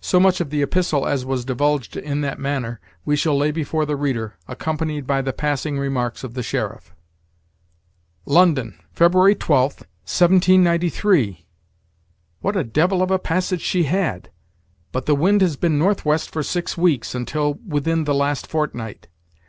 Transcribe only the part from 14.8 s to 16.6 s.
but the wind has been northwest for